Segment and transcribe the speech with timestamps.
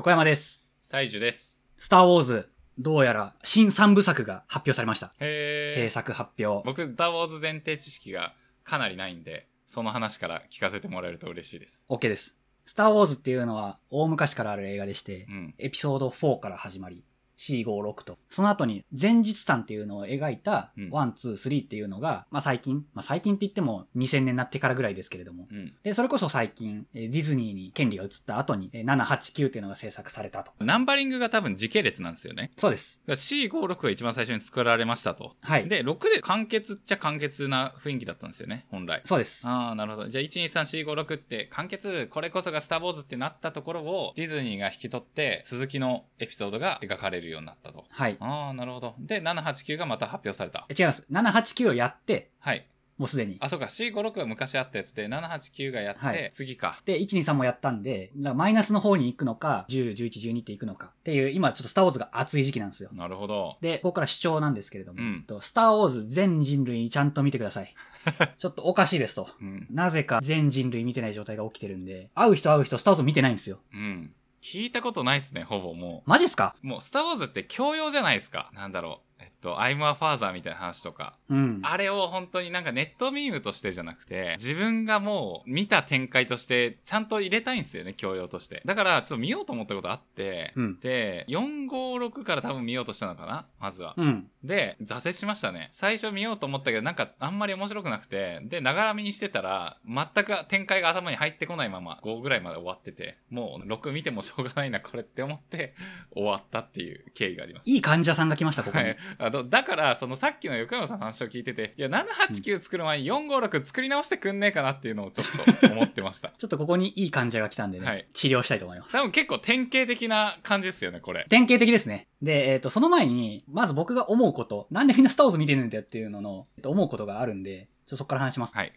[0.00, 0.64] 横山です。
[0.90, 1.68] 大樹です。
[1.76, 5.12] スターウォーズ、どうやら新三部作が発表されました。
[5.18, 6.66] 制作発表。
[6.66, 8.32] 僕、スター・ウォーズ前提知識が
[8.64, 11.84] かなりないんで、その話から聞かせてもらえると嬉しいです。
[11.90, 12.34] OK です。
[12.64, 15.54] スターウォーズっていうのは大昔からある映画でして、うん。
[15.58, 17.04] エピソード4から始まり、
[17.40, 18.18] 456と。
[18.28, 25.48] その後に前日譚っていうのを描いたうん1、2、3っていうのが、まあ最近、まあ最近って言っても2000年になってからぐらいですけれども。
[25.50, 25.72] うん。
[25.82, 30.52] で、それこそ最近、えーディズニーに権利が移った後に、えー7、8、9っていうのが制作されたと。
[30.60, 32.50] ナンバリングが多分時系列なんですよね。
[32.56, 33.00] そうです。
[33.08, 35.34] C56 が一番最初に作られましたと。
[35.40, 35.68] はい。
[35.68, 39.00] で、6で完結っちゃ完結な雰囲気だったんですよね、本来。
[39.04, 39.46] そうです。
[39.48, 40.08] ああ、なるほど。
[40.08, 47.84] じゃあ、12345って完結、これこそがスター・ウォーズってなったところを、ディズニーが引き取って、続きのエピソードが描かれるようになったと。
[47.90, 48.16] はい。
[48.20, 48.94] ああ、なるほど。
[48.98, 50.66] で、789がまた発表された。
[50.68, 51.06] え違います。
[51.10, 52.66] 7、8、9をやって、はい。
[53.00, 53.38] もうすでに。
[53.40, 53.66] あ、そうか。
[53.66, 56.82] C56 が昔あったやつで、789がやって、はい次か。
[56.84, 62.90] で、1、2、3もやったんで、だからマイナスの方に行くのか、10、11、12って行くのかっていう、今ちょっとスターウォーズが熱い時期なんですよ。
[62.92, 63.56] なるほど。
[63.62, 67.74] で、ここから主張なんですけれども、うんとスターウォーズ全人類ちゃんと見てください。
[68.36, 69.28] ちょっとおかしいですと。
[69.40, 69.66] うん。
[69.70, 73.60] なぜか全人類見てない状態が起きてるんで、会う人会う人スターウォーズ見てないんですよ。
[73.72, 74.12] うん。
[74.42, 76.54] 聞いたことないっすね、ほぼもマジっすか？
[76.62, 76.66] う。
[76.66, 78.50] もう、スター・ウォーズって教養じゃないですか。
[78.54, 79.09] なんだろう。
[79.42, 81.14] えっと、I'm a father みたいな話とか。
[81.30, 81.60] うん。
[81.62, 88.60] あれを本当になんかネットミームとしてじゃなくて、自分がもう見た展開として、ちゃんと入れたいんですよね、教養として。
[88.66, 93.94] だから、ちょっと見ようと思ったことあって、うんで、456から多分見ようとしたのかなまずは。
[93.96, 94.28] うん。
[94.44, 95.68] で、挫折しましたね。
[95.72, 105.74] 最初見ようと思ったけど、なんかあんまり面白くなくて、で、ながら見にしてたら、全く展開が頭に入ってこないまま5ぐらいまで終わってて、もう6見てもしょうがないな、これって思って
[106.12, 107.70] 終わったっていう経緯があります。
[107.70, 108.84] いい患者さんが来ました、ここに。
[108.84, 108.96] はい、
[109.30, 116.30] あのだから、そのさっきの横山さんの話を聞いてて、いや、789作る前に456作り直してくんねえかなっていうのをちょっと思ってました。
[116.36, 118.92] ちょっとここにいい患者が来たんでね、はい治療したいと思います。
[118.92, 121.26] 多分結構典型的な感じですよね、これ。
[121.28, 122.08] 典型的ですね。
[122.20, 128.56] で、えっ、と、その前に、まず僕が思うこと、なんでみんなスターウォーズ見てるんだよっていうのの、えっと、思うことがあるんで、ちょっとそこから話します。
[128.56, 128.72] はい。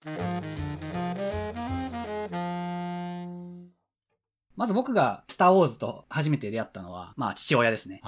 [4.56, 8.02] まず僕がスターウォーズと初めて出会ったのは、まあ父親ですね。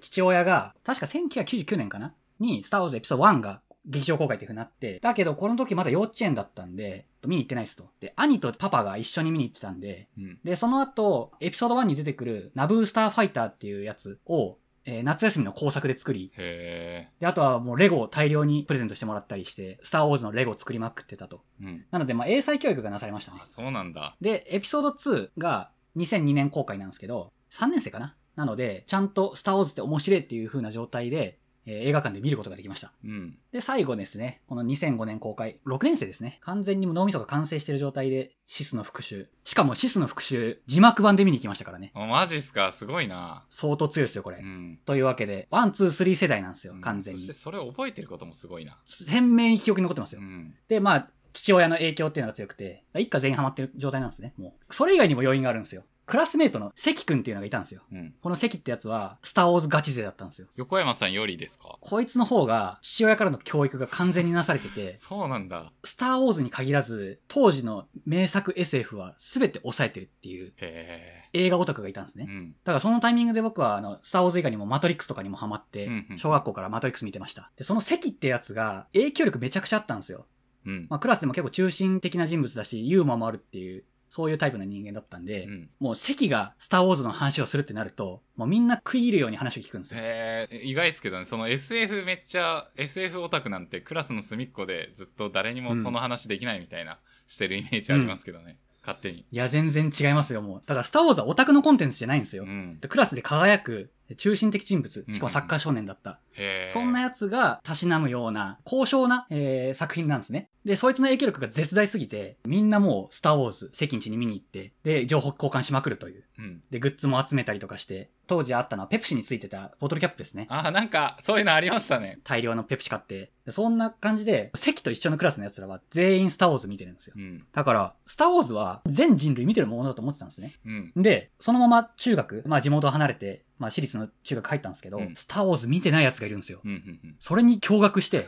[0.00, 2.14] 父親が、確か1999年かな？
[2.38, 7.90] に、スターウォーズエピソード1が劇場公開っていう風になって、だけどこの時まだ幼稚園だったんで、見に行ってないですと。
[8.00, 10.38] で、兄とパパが一緒に見に行ってたんで、うん。
[10.44, 21.42] で、その後、エピソード1に出てくるナブースターファイターっていうやつを、えー夏休みの工作で作り、で、あとはもうレゴを大量にプレゼントしてもらったりして、スターウォーズのレゴを作りまくってたと。
[21.60, 21.84] うん。
[21.90, 23.46] なので、まあ、英才教育がなされましたねあ、。
[23.46, 24.16] そうなんだ。
[24.20, 28.16] で、エピソード2が2002年公開なんですけど、3年生かな？
[28.36, 32.92] なので、ちゃんとスターウォーズって面白いっていう風な状態で、えー映画館で見ることができました。
[33.04, 33.38] うん。
[33.52, 36.38] で、最後ですね、この2005年公開、6年生ですね。
[36.42, 39.26] 完全に脳みそが完成してる状態で、シスの復讐。
[39.44, 41.92] しかもシスの復讐、字幕版で見に行きましたからね。
[41.94, 42.72] あマジっすか？
[42.72, 43.44] すごいな。
[43.50, 44.38] 相当強いですよ、これ。
[44.38, 44.78] うん。
[44.84, 47.32] というわけで、 one、two、three 世代なんですよ、完全にそして。
[47.34, 48.78] それを覚えてることもすごいな。
[48.84, 50.24] 鮮明に記憶に残ってますよう。
[50.24, 50.54] ん。
[50.68, 54.34] で、まあ、父親の影響っていうのが強くて、一家全員ハマってる状態なんですね。
[54.36, 54.74] もう。
[54.74, 55.84] それ以外にも要因があるんですよ。
[56.10, 57.82] クラスメイトの関君っていうのがいたんですよ。
[57.92, 58.14] うん。
[58.20, 60.48] この関ってやつは、スターウォーズガチ勢だったんですよ。
[60.56, 61.78] 横山さんよりですか？
[61.80, 65.72] こいつの方が、父親からの教育が完全になされてて、そうなんだ。
[65.84, 72.24] スターウォーズに限らず、当時の名作 SF は全て抑えてるっていうへ映画オタクがいたんですえ。
[72.24, 72.26] ね。
[72.28, 72.50] うん。
[72.50, 77.52] だからそのタイミングで僕は、あの、スターウォーズ以外にもマトリックスとかにもハマって小学校からマトリックス見てました。
[77.56, 80.26] で、その関ってやつが、影響力めちゃくちゃあったんですよ。
[80.66, 80.86] うん。
[80.90, 85.70] まあ、クラスでも結構中心的な人物だし、ユーモアもあるっていう、そういうタイプの人間だったんで、うん。
[85.78, 90.00] もう関がスターウォーズの話をするってなると、もうみんな食い入るように話を聞くんですよ。
[90.02, 98.58] へえ、意外ですけどね、その SF めっちゃ、SF オタクなんてクラスの隅っこでずっと誰にもその話できないみたいな、してるイメージありますけどね。
[98.82, 99.24] 勝手に。
[99.30, 100.62] いや、全然違いますよ、もう。
[100.66, 102.42] だからスターウォーズはオタクのコンテンツじゃないんですよ。
[102.42, 102.80] うん。
[102.80, 106.20] でクラスで輝く中心的人物、うんしかもサッカー少年だった。
[106.32, 106.68] へえ。
[106.70, 110.48] そんなやつがたしなむような高尚な、えー作品なんですね。
[110.64, 116.24] で、そいつの影響力が絶大すぎて、みんなもうスターウォーズ、関地に見に行って、で、情報交換しまくるという。
[116.38, 116.62] うん。
[116.70, 120.46] で、グッズも集めたりとかして、当時あったのはペプシについてたボトルキャップですね。
[120.50, 122.20] あ、なんか、そういうのありましたね。
[122.24, 123.32] 大量のペプシ買って。
[123.46, 127.20] でそんな感じで、関と一緒のクラスの奴らは全員スターウォーズ見てるんですよう。
[127.20, 127.44] ん。
[127.52, 130.52] だから、スターウォーズは全人類見てるものだと思ってたんですね。
[130.66, 130.92] うん。
[131.02, 136.60] で、そのまま中学、まあ地元を離れて、まあ私立の中学入ったんですけど、うんスターウォーズ見てない奴がいるんですよ。
[136.64, 136.70] うん。
[136.70, 137.16] うん。
[137.20, 138.26] それに驚愕して、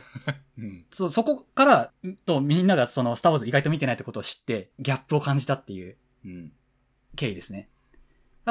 [0.57, 0.63] うん。
[0.63, 0.85] うん。
[0.91, 6.51] そ、そこから、んとみんながそのスターウォーズ意外と見てないってことを知って、ギャップを感じたっていううん。
[7.15, 7.67] 経緯ですね。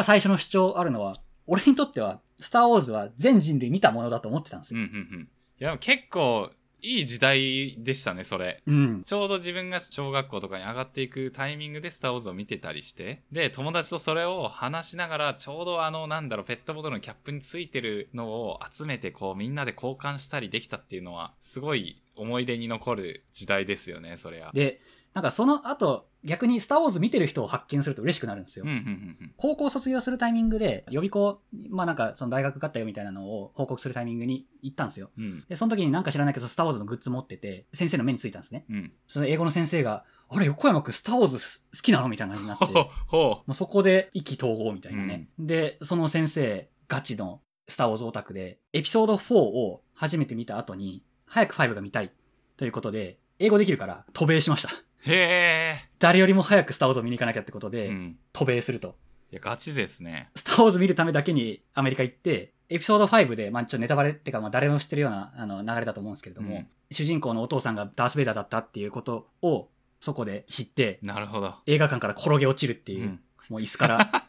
[0.03, 4.81] 最初の主張あるのは、俺にとっては、スターウォーズは全人類見たものだと思ってたんですうん。
[4.81, 4.89] うよ。
[4.91, 4.95] ん。
[4.95, 5.29] うん。
[5.61, 6.51] いや、結構、
[6.83, 8.61] いい時代でしたね、それ。
[8.67, 9.05] うん。
[9.05, 24.51] ちょうど自分が小学校とかに上がっていくタイミングでスターウォーズを見てたりして、で、友達とそれを話しながら、ちょうどあの、なんだろう、ペットボトルのキャップについてるのを集めて、こう、みんなで交換したりできたっていうのは、すごい思い出に残る時代ですよね、そりゃ。
[24.53, 24.81] で、
[25.15, 28.65] なんかその後、逆にスターウォーズ見てる人を発見すると嬉しくなるんですよ。
[28.65, 28.81] うん、うん、う
[29.25, 35.11] ん高校卒業するタイミングで、予備校、まあなんかその大学受かったよみたいなのを報告するタイミングに行ったんですよ。
[35.19, 35.25] うん。
[35.25, 35.45] うん。
[35.49, 38.65] で、その時になんか知らないけど、スターウォーズのグッズ持ってて、先生の目についたんですね。
[38.71, 38.93] うん。
[39.07, 45.29] その英語の先生が、あれ、横山くんスターウォーズ好きなのみたいな感じになって、もほうそこで意気投合みたいなね。
[45.39, 52.13] で、その先生、ガチのスターウォーズオタクで、エピソード4を初めて見た後に、早く5が見たい
[52.57, 54.71] ということで、英語できるから渡米しました。
[55.07, 55.11] う。
[55.11, 57.71] へ誰よりも早くスターウォーズを見に行かなきゃってことえ。
[57.71, 58.19] で、うん。
[58.33, 58.97] 渡米すると。
[59.31, 60.31] いや、ガチですね。
[60.35, 69.69] スターウォーズ見るためだけにアメリカ行って、エピソード5で、まあちょっとネタバレっていうか、まあ誰も知ってるようなあの流れだと思うんですけれども、うん主人公のお父さんがダース・ベイダーだったっていうことを、
[70.01, 71.55] そこで知って、なるほど。
[71.67, 73.21] 映画館から転げ落ちるっていう、うん。
[73.49, 74.25] もう椅子から。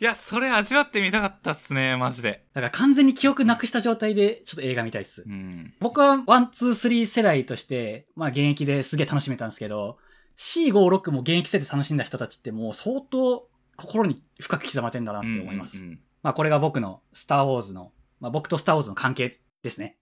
[0.00, 2.44] いや、それ味わってみたかったっすね、マジで。
[2.54, 5.24] だから完全に記憶なくした状態で、ちょっと映画見たいっす。
[5.26, 5.74] うん。
[5.80, 9.98] 僕は one、two、three 世代として、まあ現役ですげえ楽しめたんですけど、
[10.38, 15.82] C56 も現役世代で楽しんだ人たちってもう相当心に深く刻まれてんだなって思います。
[15.82, 19.96] うんうんまあこれが僕のスターウォーズの、まあ僕とスターウォーズの関係ですね。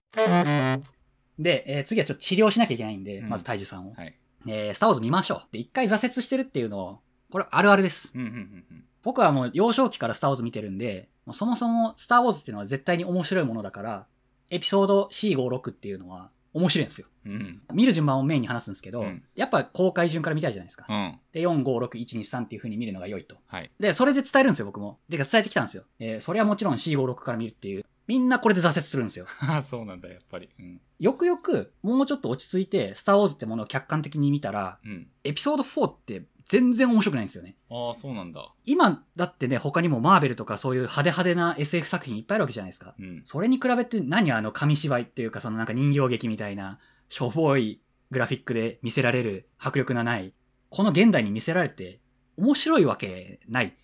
[1.37, 3.93] で、えー次はちょっと治療しなきゃいけないんで、うんまず大樹さんを。
[3.93, 4.17] はい。
[4.47, 5.41] えースターウォーズ見ましょう。
[5.51, 6.99] で、一回挫折してるっていうのを、
[7.35, 8.13] これあるあるです。
[8.15, 8.35] うんうんうんう
[8.75, 8.83] ん。
[9.03, 14.05] 僕はもう幼少期からスターウォーズ見てるんで、もうそもそもスターウォーズっていうのは絶対に面白いものだから、
[14.49, 17.07] エピソード C56 っていうのは面白いんですよ。
[17.25, 17.61] うん。
[17.73, 20.85] 見る順番をメインに話すんですけど、うんやっぱ公開順から見たいじゃないですか。
[20.87, 21.19] うん。
[21.33, 23.35] で、4、5、6、1、2、3っていう風に見るのが良いと。
[23.47, 23.69] はい。
[23.81, 24.99] で、それで伝えるんですよ、僕も。
[25.11, 25.83] てか伝えてきたんですよ。
[25.99, 27.85] えーそれはもちろん C56 から見るっていう。
[28.07, 29.25] みんなこれで挫折するんですよ。
[29.41, 30.49] あ あ、そうなんだ、やっぱり。
[30.59, 30.81] うん。
[30.99, 35.07] よくよく、もうちょっと落ち着いて、スターウォーズってものを客観的に見たら、うん。
[35.23, 37.55] エピソード4って全然面白くないんですよね。
[37.69, 38.53] ああ、そうなんだ。
[38.65, 42.93] 今、だってね、他にもマーベルとかそういう派手派手な SF 作品いっぱいあるわけじゃないですか。
[42.99, 43.21] うん。
[43.25, 46.79] それに比べて何あの紙芝居っていうかそのなんか人形劇みたいな、
[47.09, 47.81] しょぼい
[48.11, 50.33] グラフィックで見せられる迫力のない、
[50.69, 51.99] この現代に見せられて
[52.37, 53.75] 面白いわけない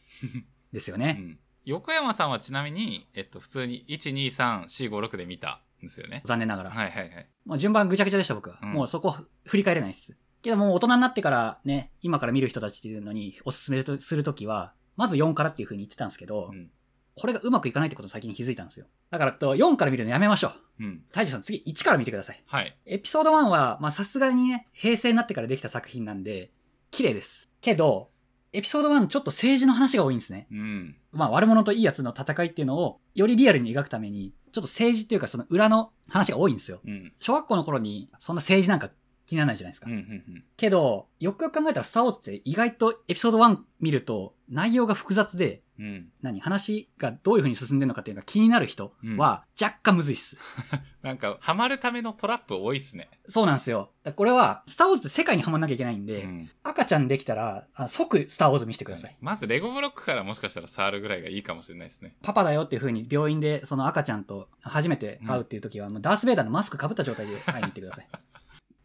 [0.71, 1.17] ですよね。
[1.19, 1.39] うん。
[1.65, 6.21] 横山さんはちなみに、えっと、普通に1、2、3、4、5、6で見たんですよね。
[6.25, 6.71] 残念ながら。
[6.71, 7.27] はいはいはい。
[7.45, 8.59] もう順番ぐちゃぐちゃでした僕は。
[8.61, 9.15] うんもうそこ
[9.45, 10.15] 振り返れないです。
[10.41, 16.71] けどもう大人になってからね、今から見る人たちっていうのにおすすめするときは、まず4からっていう風に言ってたんですけど、うん。
[17.13, 18.87] これがうまくいかないってことを最近気づいたんですよ。
[19.11, 20.85] だからと4から見るのやめましょう。
[20.85, 21.03] うん。
[21.11, 22.41] 大樹さん次1から見てください。
[22.47, 22.75] はい。
[22.85, 26.51] エピソード1は、まあさすがにね、平成になってからできた作品なんで、
[26.89, 27.51] 綺麗です。
[27.61, 28.09] けど、
[28.53, 30.47] エピソード1ちょっと政治の話が多いんですね。
[30.51, 30.95] うん。
[31.11, 36.81] まあ悪者といいやつの戦いっていうのを、よりリアルに描くために、ちょっと政治っていうかその裏の話が多いんですよ。
[36.85, 37.13] うん。
[37.19, 38.89] 小学校の頃に、そんな政治なんか
[39.31, 39.89] 気にならないじゃないですか。
[39.89, 39.93] うん。
[39.93, 40.43] うん。
[40.57, 46.09] けど、よくよく考えたら、スターウォーズって意外とエピソード1見ると、内容が複雑で、うん。
[46.21, 46.41] 何？
[46.41, 50.37] 話がどういう風に進んでるのかっていうのが気になる人は、若干むずいっす。
[51.01, 53.09] なんか、ハマるためのトラップ多いっすね。
[53.27, 53.91] そうなんですよ。
[54.15, 56.49] これは、スターウォーズって世界にはまんなきゃいけないんで、うん。
[56.63, 59.17] 赤ちゃんできたら、あ即スターウォーズ見せてください。
[59.21, 62.15] まず、レゴブロックからもしかしたら触るぐらいがいいかもしれないですね。
[62.21, 68.07] パパだよっていう風に病院でその赤ちゃんと初めて会うっていう時は、もうダース・ベイダーのマスク被った状態で会いに行ってください。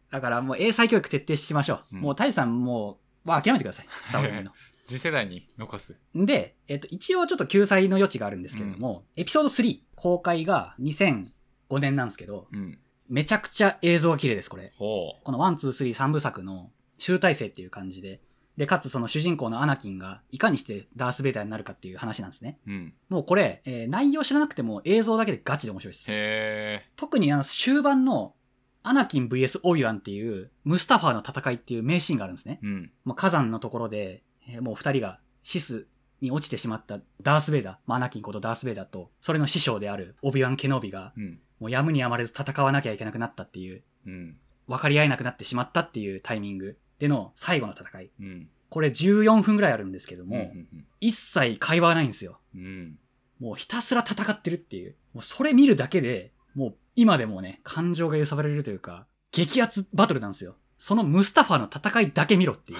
[0.09, 1.95] だからもう英才教育徹底しましょう。
[1.95, 3.87] うんもうタイさんもう、は諦めてください。
[4.05, 4.51] スターウォーズ見るの。
[4.85, 5.99] 次世代に残す。
[6.15, 11.25] で、えっと、一応ちょっと救済の余地があるんですけれども、エピソード3公開が2005
[11.79, 12.79] 年なんですけど、うん。
[13.09, 14.73] めちゃくちゃ映像が綺麗です、これ。
[14.77, 18.21] ほこの1、2、3、3部作の集大成っていう感じで、
[18.57, 22.57] で、かつその主人公のアナキンがいかにしてダース・ベイダーになるかっていう話なんですね。
[22.65, 22.71] う。
[22.71, 22.93] うん。
[23.09, 26.07] もうこれ、えー内容知らなくても映像だけでガチで面白いです。
[26.09, 28.33] へ特にあの終盤の
[28.87, 32.59] アナキン VS オビワンっていうムスタファーの戦いっていう名シーンがあるんですね。
[32.63, 32.65] ー。
[32.65, 32.91] うん。
[33.03, 35.87] もう火山のところで、えーもう二人がシス
[36.21, 41.39] に落ちてしまったダース・ベイダー、まあアナキンことダース・ベイダーと、それの師匠であるオビワン・ケノービが、うん。
[41.59, 44.37] もうやむにやまれず戦わなきゃいけなくなったっていう、うん。
[44.67, 48.09] 分かり合えなくなってしまったっていうタイミングでの最後の戦い。
[48.21, 48.49] うん。
[48.69, 50.67] これ14分ぐらいあるんですけども、うん。
[51.01, 52.39] 一切会話がないんですよ。
[52.55, 52.99] うん。
[53.39, 54.95] もうひたすら戦ってるっていう。
[55.13, 60.55] もうそれ見るだけで、もう今でもね、感情が揺さぶられるというか、激アツバトルなんですよ。
[60.79, 62.79] そのムスタファの戦いだけ見ろっていう。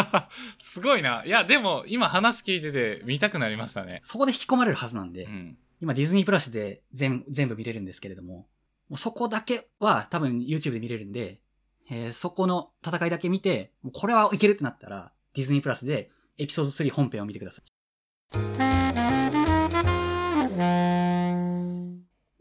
[0.60, 1.24] すごいな。
[1.24, 4.02] いや、でも、今話聞いてて見たくなりましたね。
[4.04, 5.58] そこで引き込まれるはずなんで、うん。
[5.80, 8.46] 今ディズニープラスで全全部見れるんですけれども、
[8.90, 11.40] もうそこだけは多分 YouTube で見れるんで、
[11.88, 19.05] えーそこの戦いだけ見て、もうこれはいけるってなったら、ディズニープラスでエピソード3本編を見てください。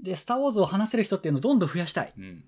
[0.06, 2.14] で、スターウォーズを話せる人っていうのをどんどん増やしたい。
[2.18, 2.44] うん。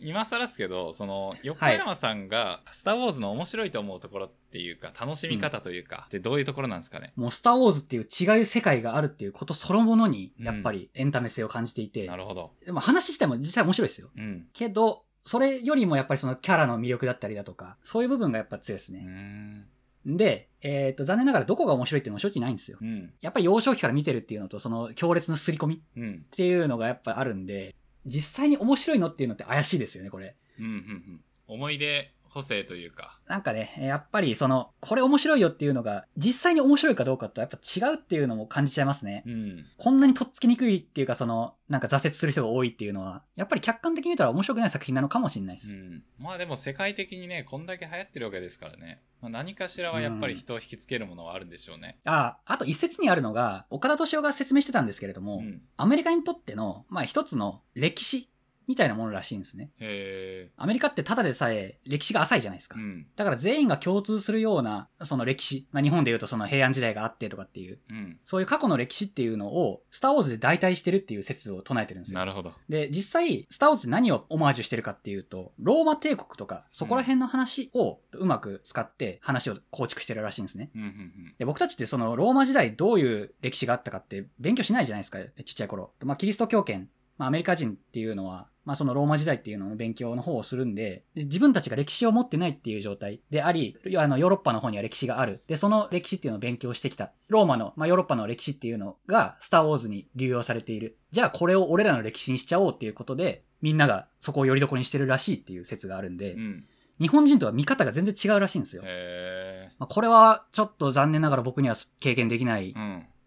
[0.00, 7.12] 今更ですけど、その、横山さんが、スター・ウォーズの面白いと思うところっていうか、楽しみ方というか、ってどういうところなんですかね？
[7.14, 12.52] もうスター・ウォーズっていう違う世界があるっていうことそのものに、やっぱりエンタメ性を感じていて、なるほど。
[12.64, 14.10] でも話しても実際面白いですよ。
[14.16, 14.46] うん。
[14.52, 19.04] けど、それよりもやっぱりそのキャラの魅力だったりだとか、そういう部分がやっぱ強いですね。
[19.04, 19.66] ん。
[20.06, 22.78] で、えっ、と、残念ながらどこが面白いっていうのも正直ないんですよ。
[22.80, 23.12] うん。
[23.20, 26.26] やっぱり幼少期から見てるっていうのと、その強烈な刷り込みっうん。
[26.30, 27.74] ていうのがやっぱあるんで、
[28.06, 30.36] 実際に面白いのっていうのって怪しいですよね、これ。
[30.60, 30.64] うん。
[30.64, 30.72] うん。
[30.72, 31.20] うん。
[31.48, 33.18] 思い出補正というか。
[33.26, 39.22] なんかね、やっぱりその、これ面白いよっていうのが、実際に面白いかどうかとやっぱ違うっていうのも感じちゃいますね。
[39.26, 39.66] うん。
[39.76, 45.76] こんなにとっつきにくいっていうか、その、なんか挫折する人が多いっていうのは、やっぱり客観的に見たら面白くない作品なのかもしれないです。
[45.76, 46.04] うん。
[46.18, 49.02] まあでも世界的にね、こんだけ流行ってるわけですからね。
[49.20, 51.98] まあ、何かしらはやっぱり人を引きつけるものはあるんでしょうね。
[52.04, 55.62] ああ、あと一説にあるのが、岡田敏夫が説明してたんですけれども、うん。
[55.76, 58.30] アメリカにとっての、まあ一つの歴史
[58.66, 59.70] みたいなものらしいんですね。
[59.78, 62.76] へアメリカってただでさえ歴史が浅いじゃないですか。
[62.78, 62.82] え。
[62.82, 63.06] うん。
[63.16, 65.68] だから全員が共通するような、その歴史。
[65.72, 68.18] まあ日本で言うとその平安時代があってとかっていう、うん。
[68.24, 72.18] そういう過去の歴史っていうのを、スターウォーズで代替してるっていう説を唱えてるんですよ。
[72.18, 72.52] なるほど。
[72.68, 80.70] で、実際、スターウォーズって何をオマージュしてるかっていうと、ローマ帝国とか、そこら辺の話をうまく使って話を構築してるらしいんですね。
[80.74, 80.82] うん。
[80.82, 81.34] うん。
[81.38, 85.92] で、僕たちってそのローマ時代どういう歴史があったかって勉強しないじゃないですか、ちっちゃい頃。
[86.04, 95.40] まあ、キリスト教圏、まあ、アメリカ人っていうのは、まあ、そのローマ時代っていうのの勉強の方をするんで、で自分たちが歴史を持ってないっていう状態であり、あの、ヨーロッパの方には歴史がある。
[95.46, 97.12] で、その歴史っていうのを勉強してきた。
[97.28, 100.98] ローマの、まあ、ヨーロッパの歴史っていうのが、スターウォーズに流用されている。
[101.12, 106.64] じゃあ、これを俺らの歴史にしちゃおうっていうことで、みんながそこをよりどころにしてるらしいっていう説があるんで、うん。
[107.00, 108.82] 日本人とは見方が全然違うらしいんですよ。
[108.84, 112.74] へまあ、これはちょっと残念ながら僕には経験できない。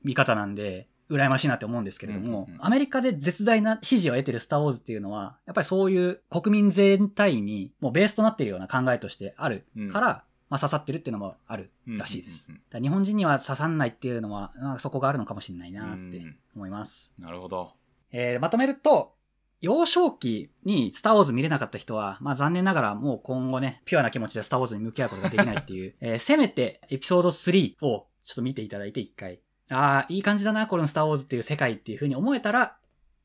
[0.04, 12.48] 見方なんで、羨ましいなって思うんですけれども、うんうんうんアメリカで絶大な支持を得てるスターウォーズっていうのは、やっぱりそういう国民全体にもうベースとなっているような考えとしてあるから、まあ刺さってるっていうのもあるらしいです。
[12.50, 17.14] うんうんだから日本人には刺さんないっていうのは、まあ、そこがあるのかもしれないなってうん思います。
[17.18, 17.72] なるほど。
[18.12, 19.14] えーまとめると、
[19.62, 32.78] 幼少期にスターウォーズ見れなかった人は、まあ残念ながらもう今後ね、ピュアな気持ちでスターウォーズに向き合うことができないっていう、 えーせめてエピソード3をちょっと見ていただいて一回、ああ、いい感じだな、このスターウォーズっていう世界っていう風に思えたら、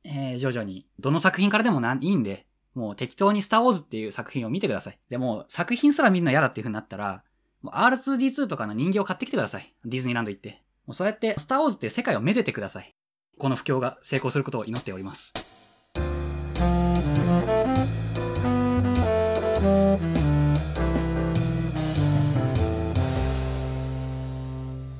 [0.04, 4.98] えー徐々に、どの作品からでもないいんで、もう適当にスターウォーズっていう作品を見てください。
[5.08, 7.22] でも、作品すらみんな嫌だっていう風になったら、
[7.64, 9.72] R2D2 とかの人形を買ってきてください。
[9.84, 10.62] ディズニーランド行って。
[10.86, 12.94] もうそうやって、スターウォーズっていう世界をめでてください。
[13.38, 15.32] この不況が成功することを祈っております。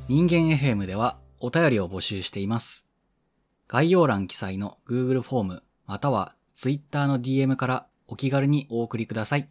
[0.06, 2.86] 人間 FM ではお便りを募集しています。
[3.68, 9.48] 概要欄記載の Google フォームまたは Twitter の DM からお気軽にお送りください。